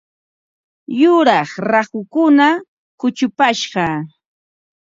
[0.99, 2.47] Yuraq rahukuna
[2.99, 3.85] kuchupashqa.